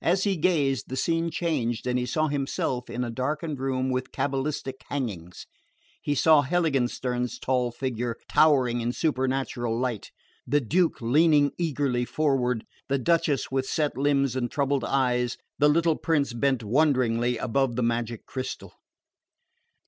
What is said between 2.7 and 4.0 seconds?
in a darkened room